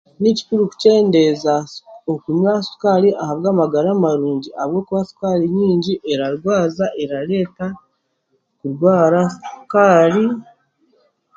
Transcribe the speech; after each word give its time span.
Nikikuru 0.21 0.63
kukyendeza 0.71 1.53
suka 1.73 1.91
okunywa 2.13 2.53
sukaari 2.67 3.09
aha 3.21 3.33
bwa 3.39 3.51
magara 3.59 3.89
marungi 4.03 4.49
ahabwokuba 4.53 5.01
sukaari 5.09 5.45
nyingi 5.57 5.93
eraarwaza 6.11 6.85
erareeta 7.03 7.67
endwara 8.63 9.21
sukaari 9.37 10.23